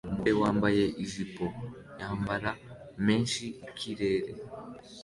Umugore 0.05 0.31
wambaye 0.43 0.83
ijipo 1.03 1.45
yamabara 1.99 2.51
menshi 3.05 3.43
ikirere 3.67 4.31